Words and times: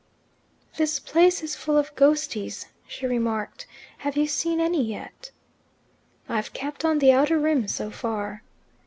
"This 0.77 0.99
place 0.99 1.43
is 1.43 1.55
full 1.55 1.77
of 1.77 1.93
ghosties," 1.93 2.65
she 2.87 3.05
remarked; 3.05 3.67
"have 3.99 4.17
you 4.17 4.25
seen 4.25 4.59
any 4.59 4.83
yet?" 4.83 5.29
"I've 6.27 6.53
kept 6.53 6.83
on 6.83 6.97
the 6.97 7.11
outer 7.11 7.37
rim 7.37 7.67
so 7.67 7.91
far." 7.91 8.41